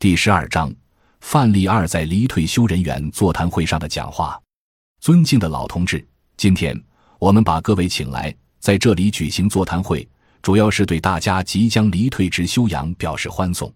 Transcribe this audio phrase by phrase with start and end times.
[0.00, 0.72] 第十二章，
[1.22, 4.40] 范例二在离退休人员座谈会上的讲话。
[5.00, 6.80] 尊敬的老同志，今天
[7.18, 10.08] 我们把各位请来，在这里举行座谈会，
[10.40, 13.74] 主要是对大家即将离退职休养表示欢送。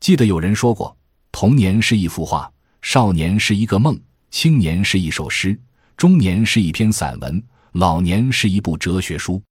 [0.00, 0.94] 记得有人说过，
[1.32, 2.52] 童年是一幅画，
[2.82, 3.98] 少年是一个梦，
[4.30, 5.58] 青年是一首诗，
[5.96, 7.42] 中年是一篇散文，
[7.72, 9.42] 老年是一部哲学书。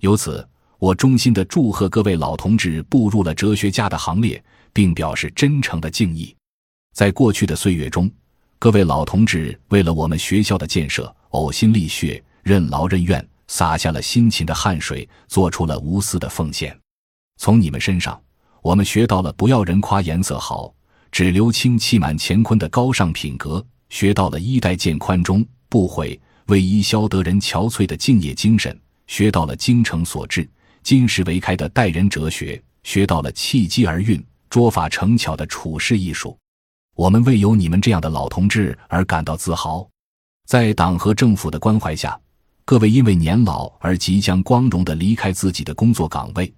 [0.00, 0.44] 由此，
[0.82, 4.42] 我衷心的祝贺各位老同志步入了哲学家的行列，
[4.72, 6.34] 并表示真诚的敬意。
[6.92, 8.10] 在过去的岁月中，
[8.58, 16.76] 各位老同志为了我们学校的建设，呕心沥血，任劳任怨，洒下了辛勤的汗水，做出了无私的奉献。
[17.36, 18.20] 从你们身上，
[18.60, 20.74] 我们学到了不要人夸颜色好，
[21.12, 28.74] 只留清气满乾坤的高尚品格；学到了衣带渐宽中不悔，为伊消得人憔悴的敬业精神；
[29.06, 30.44] 学到了精诚所至。
[30.82, 36.36] 金石为开的待人哲学，学到了契机而运、拙法成巧的处世艺术。
[36.94, 39.88] 我们为有你们这样的老同志而感到自豪。
[40.46, 42.18] 在党和政府的关怀下，
[42.64, 46.52] 各位因为年老而即将光荣地离开自己的工作岗位。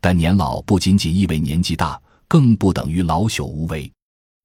[0.00, 3.90] 但年老不仅仅意味年纪大，更不等于老朽无为。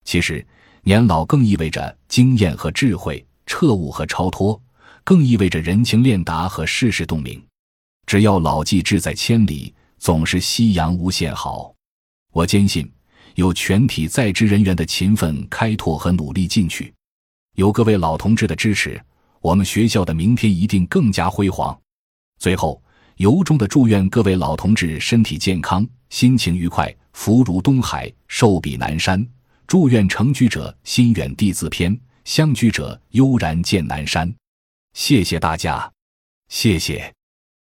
[0.05, 0.45] 其实，
[0.83, 4.61] 年老更意味着经验和智慧、彻悟和超脱，
[5.03, 7.41] 更意味着人情练达和世事洞明。
[8.11, 11.73] 只要老骥志在千里，总是夕阳无限好。
[12.33, 12.91] 我坚信，
[13.35, 16.93] 有全体在职人员的勤奋开拓和努力进取，
[17.55, 19.01] 有各位老同志的支持，
[19.39, 21.79] 我们学校的明天一定更加辉煌。
[22.37, 22.83] 最后，
[23.15, 29.25] 由衷的祝愿各位老同志身体健康，心情愉快，福如东海，寿比南山。
[29.67, 34.29] 祝愿成居者心远地自偏，相居者悠然见南山。
[34.95, 35.89] 谢谢大家，
[36.49, 37.13] 谢谢。